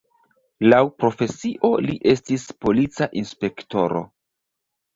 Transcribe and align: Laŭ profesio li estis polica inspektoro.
Laŭ 0.71 0.79
profesio 1.03 1.71
li 1.89 1.99
estis 2.13 2.47
polica 2.65 3.11
inspektoro. 3.25 4.05